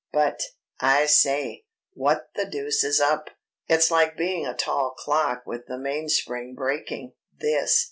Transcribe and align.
"But... 0.11 0.41
I 0.79 1.05
say, 1.05 1.65
what 1.93 2.29
the 2.33 2.47
deuce 2.49 2.83
is 2.83 2.99
up? 2.99 3.29
It's 3.67 3.91
like 3.91 4.17
being 4.17 4.47
a 4.47 4.55
tall 4.55 4.95
clock 4.97 5.45
with 5.45 5.67
the 5.67 5.77
mainspring 5.77 6.55
breaking, 6.55 7.13
this." 7.39 7.79